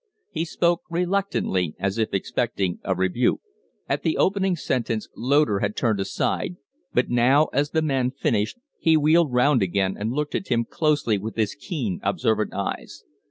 [0.31, 3.39] He spoke reluctantly, as if expecting a rebuke.
[3.87, 6.55] At the opening sentence Loder had turned aside,
[6.91, 11.19] but now, as the man finished, he wheeled round again and looked at him closely
[11.19, 13.03] with his keen, observant eyes.